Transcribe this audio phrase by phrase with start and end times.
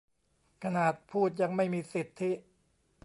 [0.63, 2.31] ขนาดพูดยังไม่มีสิทธิ